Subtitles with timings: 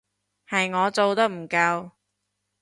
[0.49, 1.91] 係我做得唔夠